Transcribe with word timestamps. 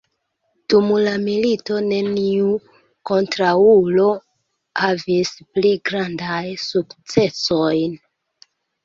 Dum 0.73 0.85
la 1.07 1.11
milito 1.25 1.75
neniu 1.91 2.47
kontraŭulo 3.09 4.07
havis 4.85 5.35
pli 5.59 5.75
grandaj 5.91 6.41
sukcesojn. 6.65 7.95